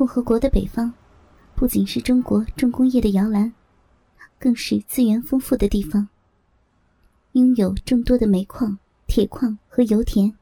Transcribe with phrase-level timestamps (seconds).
[0.00, 0.90] 共和国的北方，
[1.54, 3.52] 不仅是中国重工业的摇篮，
[4.38, 6.08] 更是资源丰富的地方，
[7.32, 10.34] 拥有众多的煤矿、铁矿和油田。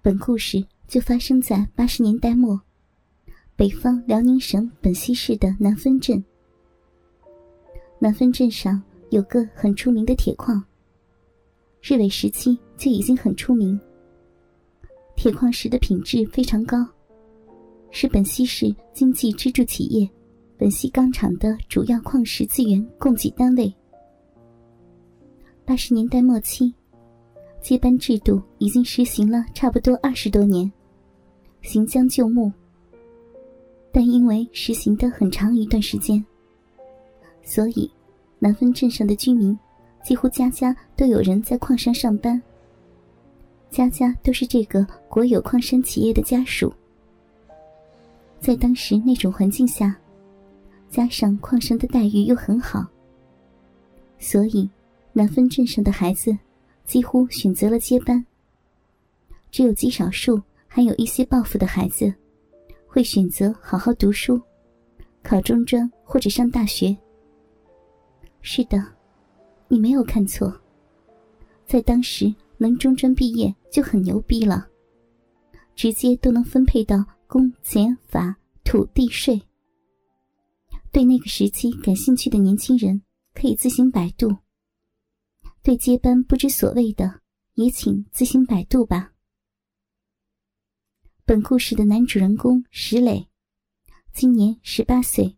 [0.00, 2.58] 本故事就发生在八十年代末，
[3.54, 6.24] 北方辽宁省本溪市的南分镇。
[7.98, 10.64] 南分镇上有个很出名的铁矿，
[11.82, 13.78] 日伪时期就已经很出名。
[15.16, 16.78] 铁矿石的品质非常高，
[17.98, 20.06] 是本溪市经济支柱企业
[20.58, 23.74] 本溪钢厂的主要矿石资源供给单位。
[25.64, 26.74] 八十年代末期，
[27.62, 30.70] 接班制度已经实行了差不多二十多年，
[31.62, 32.52] 行将就木。
[33.90, 36.22] 但因为实行的很长一段时间，
[37.42, 37.90] 所以
[38.38, 39.58] 南丰镇上的居民
[40.04, 42.40] 几乎家家都有人在矿山上班。
[43.70, 46.70] 家家都是这个国有矿山企业的家属，
[48.46, 49.98] 在当时那种环境下，
[50.88, 52.86] 加上矿上的待遇又很好，
[54.20, 54.70] 所以
[55.12, 56.30] 南分镇上的孩子
[56.84, 58.24] 几乎选择了接班。
[59.50, 62.14] 只有极少数还有一些抱负的孩子，
[62.86, 64.40] 会选择好好读书，
[65.24, 66.96] 考中专或者上大学。
[68.42, 68.80] 是的，
[69.66, 70.56] 你没有看错，
[71.66, 72.32] 在当时。
[72.58, 74.66] 能中专毕业就很牛逼了，
[75.74, 79.40] 直接都能分配到公检法土地税。
[80.90, 83.02] 对那个时期感兴趣的年轻人
[83.34, 84.36] 可以自行百度。
[85.62, 87.20] 对接班不知所谓的，
[87.54, 89.12] 也请自行百度吧。
[91.24, 93.28] 本故事的男主人公石磊，
[94.14, 95.36] 今年十八岁，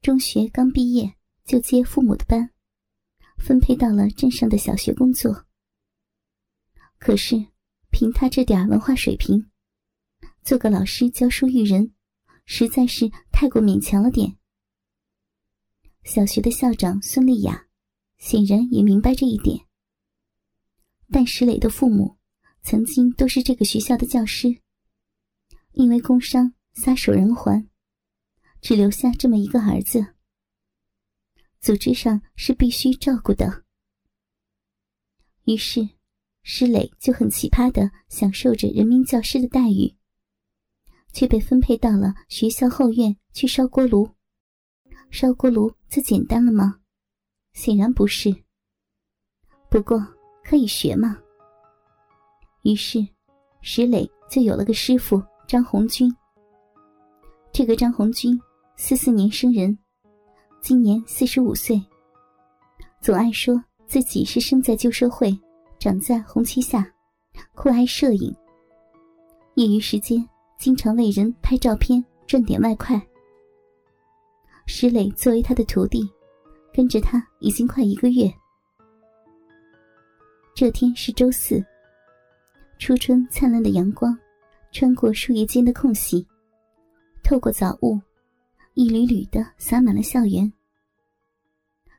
[0.00, 2.50] 中学刚毕业就接父母的班，
[3.38, 5.46] 分配到了镇上的小学工作。
[6.98, 7.46] 可是，
[7.90, 9.50] 凭他这点文化水平，
[10.42, 11.92] 做个老师教书育人，
[12.46, 14.36] 实在是太过勉强了点。
[16.02, 17.68] 小学的校长孙丽雅，
[18.18, 19.66] 显然也明白这一点。
[21.10, 22.16] 但石磊的父母，
[22.62, 24.60] 曾经都是这个学校的教师，
[25.72, 27.68] 因为工伤撒手人寰，
[28.60, 30.14] 只留下这么一个儿子。
[31.60, 33.64] 组织上是必须照顾的，
[35.44, 35.88] 于是。
[36.44, 39.94] 石磊就很奇葩的享受着人民教师的待遇，
[41.12, 44.08] 却被分配到了学校后院去烧锅炉。
[45.10, 46.80] 烧锅炉就简单了吗？
[47.52, 48.34] 显然不是。
[49.70, 50.04] 不过
[50.42, 51.18] 可以学嘛。
[52.62, 53.06] 于是，
[53.60, 56.14] 石磊就有了个师傅张红军。
[57.52, 58.40] 这个张红军，
[58.76, 59.78] 四四年生人，
[60.60, 61.80] 今年四十五岁。
[63.00, 65.36] 总爱说自己是生在旧社会。
[65.78, 66.88] 长在红旗下，
[67.56, 68.32] 酷爱摄影。
[69.56, 70.24] 业余时间
[70.62, 72.94] 经常为人拍照片赚点外快。
[74.64, 76.08] 石磊作为他的徒弟，
[76.72, 78.32] 跟着他已经快一个月。
[80.54, 81.60] 这天是周四，
[82.78, 84.16] 初春灿烂的阳光
[84.70, 86.24] 穿过树叶间的空隙，
[87.24, 88.00] 透过早雾，
[88.74, 90.52] 一缕缕的洒满了校园。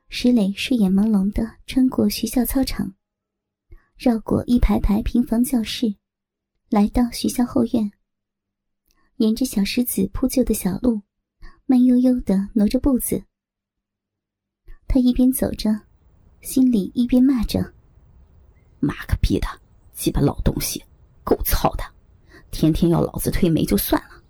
[0.08, 2.90] 石磊睡眼朦胧的穿过学校操场。
[3.98, 5.94] 绕过一排排平房教室，
[6.70, 7.92] 来到学校后院。
[9.18, 11.00] 沿着小石子铺就的小路，
[11.66, 13.22] 慢悠悠的挪着步子。
[14.88, 15.70] 他一边走着，
[16.40, 17.72] 心里一边骂着
[18.80, 19.46] ：“妈个逼的，
[19.92, 20.84] 鸡巴老东西，
[21.22, 21.84] 够操的！
[22.50, 24.22] 天天要老子推煤就算了，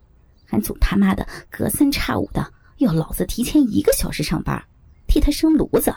[0.44, 4.62] 还总他妈的隔三差五的要老子提前一个小时上班，
[5.06, 5.94] 替他生炉子。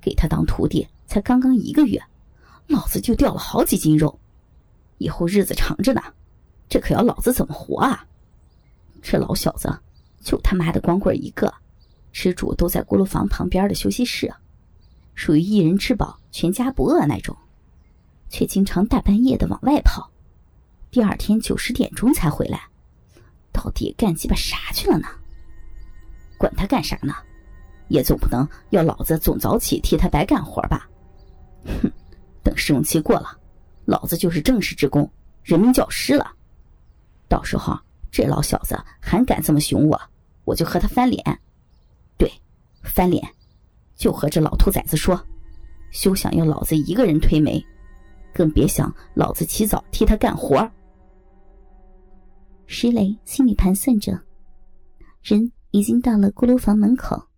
[0.00, 2.00] 给他当徒弟才刚刚一个月。”
[2.68, 4.20] 老子就掉了好几斤肉，
[4.98, 6.02] 以后日子长着呢，
[6.68, 8.04] 这可要老子怎么活啊？
[9.00, 9.72] 这老小子
[10.20, 11.52] 就他妈的光棍一个，
[12.12, 14.32] 吃住都在锅炉房旁边的休息室，
[15.14, 17.36] 属于一人吃饱全家不饿那种，
[18.28, 20.10] 却经常大半夜的往外跑，
[20.90, 22.60] 第二天九十点钟才回来，
[23.52, 25.08] 到底干鸡巴啥去了呢？
[26.36, 27.14] 管他干啥呢，
[27.88, 30.88] 也总不能要老子总早起替他白干活吧？
[31.64, 31.90] 哼！
[32.42, 33.38] 等试用期过了，
[33.84, 35.10] 老子就是正式职工，
[35.42, 36.34] 人民教师了。
[37.28, 37.78] 到时候
[38.10, 40.00] 这老小子还敢这么熊我，
[40.44, 41.22] 我就和他翻脸。
[42.16, 42.30] 对，
[42.82, 43.22] 翻脸，
[43.94, 45.22] 就和这老兔崽子说，
[45.90, 47.64] 休想要老子一个人推煤，
[48.32, 50.68] 更别想老子起早替他干活。
[52.66, 54.20] 石磊心里盘算着，
[55.22, 57.28] 人已经到了锅炉房门口。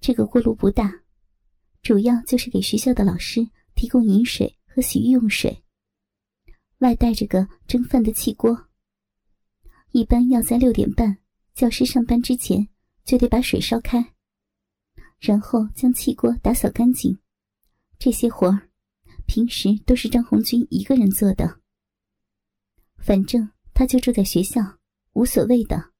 [0.00, 0.92] 这个锅炉不大。
[1.82, 3.40] 主要就是给学校的老师
[3.74, 5.62] 提供饮水和洗浴用水，
[6.80, 8.68] 外带着个蒸饭的气锅。
[9.92, 11.18] 一般要在六点半
[11.54, 12.68] 教师上班之前
[13.04, 14.14] 就得把水烧开，
[15.18, 17.18] 然后将气锅打扫干净。
[17.98, 18.68] 这些活儿
[19.26, 21.60] 平时都是张红军一个人做的。
[22.98, 24.78] 反正他就住在学校，
[25.12, 25.92] 无所谓的。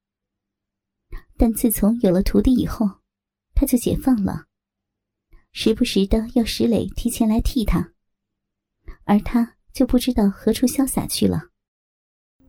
[1.37, 3.01] 但自从有了徒弟以后，
[3.53, 4.47] 他就解放了，
[5.51, 7.93] 时不时的要石磊提前来替他，
[9.03, 11.41] 而他就不知道何处潇洒去了。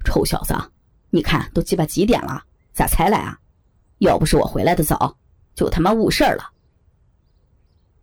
[0.05, 0.55] 臭小子！
[1.11, 2.45] 你看，都鸡巴几点了？
[2.73, 3.39] 咋才来啊？
[3.99, 5.17] 要不是我回来的早，
[5.55, 6.53] 就他妈误事儿了。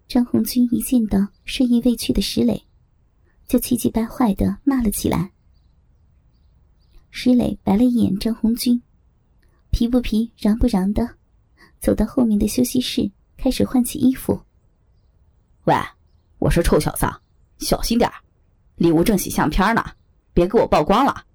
[0.07, 2.63] 张红军一见到睡意未去的石磊，
[3.48, 5.31] 就气急败坏的骂了起来。
[7.12, 8.81] 石磊白了一眼张红军，
[9.71, 11.16] 皮不皮、瓤不瓤的，
[11.80, 14.39] 走到后面的休息室，开始换起衣服。
[15.66, 15.75] 喂，
[16.38, 17.06] 我说臭小子，
[17.57, 18.10] 小心点
[18.80, 19.84] 李无正洗相片呢，
[20.34, 21.26] 别给我曝光了。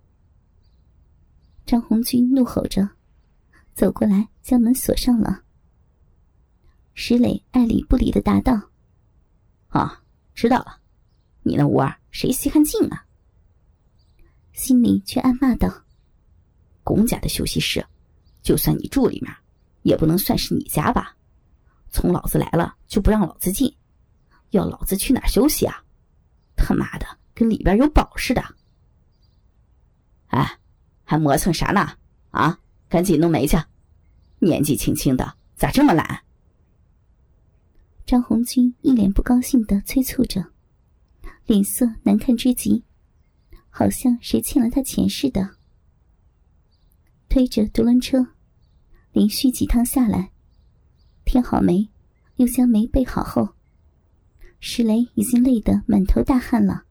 [1.67, 2.89] 张红军怒吼着，
[3.75, 5.43] 走过来将门锁上了。
[6.95, 8.59] 石磊爱理不理的答道
[9.69, 10.03] ：“啊，
[10.33, 10.79] 知道了，
[11.43, 13.05] 你那屋儿谁稀罕进啊？”
[14.55, 15.85] 心里却暗骂道
[16.83, 17.85] ：“公家的休息室，
[18.41, 19.31] 就算你住里面，
[19.83, 21.15] 也不能算是你家吧？
[21.91, 23.77] 从老子来了就不让老子进，
[24.51, 25.85] 要老子去哪儿休息啊？
[26.57, 28.43] 他妈的，跟里边有宝似的！
[30.29, 30.59] 哎。”
[31.07, 31.99] 还磨蹭啥呢？
[32.31, 32.59] 啊，
[32.89, 33.59] 赶紧弄煤去！
[34.39, 36.23] 年纪轻轻的咋这么懒？
[38.07, 40.47] 张红军一脸不高兴的催促着，
[41.45, 42.85] 脸色难看之极，
[43.69, 45.57] 好像谁欠了他钱似的。
[47.29, 48.29] 推着独轮车，
[49.13, 50.33] 连续几趟下来，
[51.27, 51.91] 添好煤，
[52.37, 53.51] 又将煤备好后，
[54.59, 56.85] 石雷已经累得满头大汗了。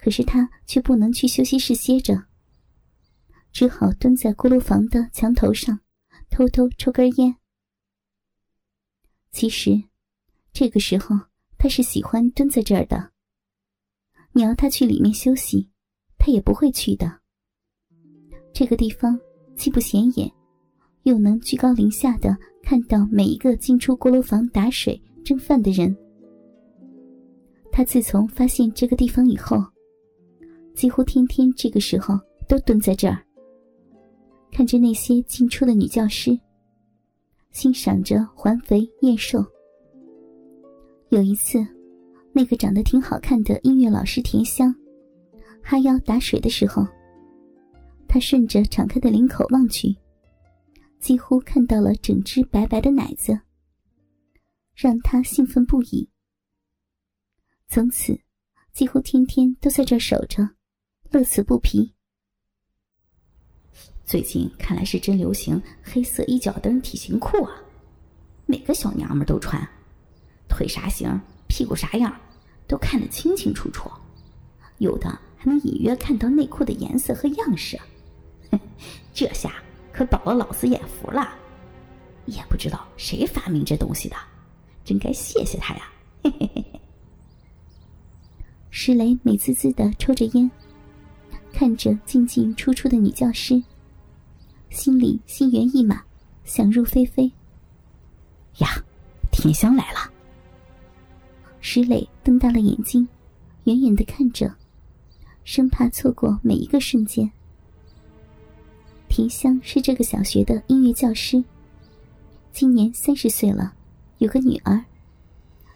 [0.00, 2.24] 可是他却不能去休息室歇着。
[3.52, 5.80] 只好蹲在锅炉房的墙头上，
[6.30, 7.34] 偷偷抽根烟。
[9.30, 9.82] 其实，
[10.52, 11.16] 这个时候
[11.58, 13.12] 他是喜欢蹲在这儿的。
[14.32, 15.68] 你要他去里面休息，
[16.18, 17.20] 他也不会去的。
[18.52, 19.18] 这个地方
[19.56, 20.30] 既不显眼，
[21.02, 25.96] 又能居高临下的看到每一个进出锅炉房打水蒸饭的人。
[27.72, 29.56] 他自从发现这个地方以后，
[30.78, 32.16] 几乎天天这个时候
[32.46, 33.20] 都蹲在这儿。
[34.52, 36.38] 看着那些进出的女教师，
[37.50, 39.44] 欣赏着环肥燕瘦。
[41.08, 41.58] 有一次，
[42.32, 44.72] 那个长得挺好看的音乐老师田香，
[45.64, 46.86] 哈腰打水的时候，
[48.06, 49.92] 他顺着敞开的领口望去，
[51.00, 53.36] 几乎看到了整只白白的奶子，
[54.76, 56.08] 让他兴奋不已。
[57.66, 58.16] 从此，
[58.72, 60.48] 几乎天天都在这守着，
[61.10, 61.94] 乐此不疲。
[64.04, 67.52] 最近看来是真流行黑色一脚蹬体型裤啊，
[68.44, 69.66] 每个小娘们都穿，
[70.48, 72.14] 腿啥型、屁股啥样，
[72.66, 73.90] 都看得清清楚楚，
[74.78, 77.78] 有的还能隐约看到内裤的颜色和样式。
[79.14, 79.62] 这下
[79.92, 81.26] 可饱了老子眼福了，
[82.26, 84.16] 也不知道谁发明这东西的，
[84.84, 85.90] 真该谢谢他呀！
[86.22, 86.80] 嘿嘿嘿嘿。
[88.70, 90.50] 石雷美滋滋的抽着烟，
[91.58, 93.60] 看着进进出出的女教师。
[94.70, 96.00] 心里心猿意马，
[96.44, 97.24] 想入非非。
[98.58, 98.68] 呀，
[99.32, 99.98] 甜香来了！
[101.58, 103.08] 石磊瞪大了眼睛，
[103.64, 104.54] 远远的看着，
[105.42, 107.28] 生怕错过每一个瞬间。
[109.08, 111.42] 甜香是这个小学的音乐教师，
[112.52, 113.74] 今年三十岁了，
[114.18, 114.84] 有个女儿，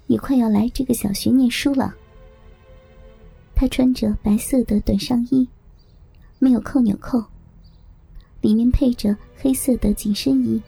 [0.06, 1.92] 也快要来这个小学念书了。
[3.56, 5.48] 她穿着白色的短上衣，
[6.42, 7.22] 没有扣纽扣。
[8.40, 10.60] 里面配着黑色的紧身衣，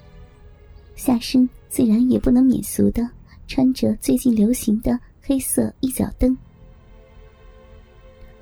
[0.95, 3.11] 下身自然也不能免俗的
[3.49, 6.37] 穿着最近流行的黑色一脚蹬。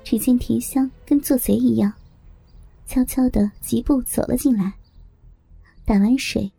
[0.03, 1.91] 只见田香跟做贼一样，
[2.85, 4.71] 悄悄的疾步走了进来，
[5.83, 6.51] 打完水，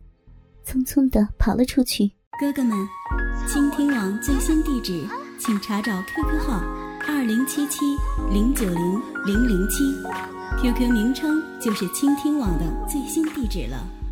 [0.65, 2.11] 匆匆的跑了出去。
[2.37, 2.77] 哥哥们，
[3.47, 5.07] 倾听网最新地址，
[5.39, 6.59] 请查找 QQ 号
[7.07, 7.85] 二零七七
[8.29, 10.34] 零九零零零七。
[10.57, 14.04] QQ 名称就是倾听网的最新地址了。